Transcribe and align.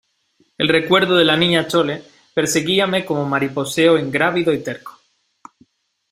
el 0.57 0.67
recuerdo 0.67 1.15
de 1.15 1.23
la 1.25 1.37
Niña 1.37 1.67
Chole 1.67 2.01
perseguíame 2.33 3.05
con 3.05 3.29
mariposeo 3.29 3.99
ingrávido 3.99 4.51
y 4.51 4.63
terco. 4.63 4.99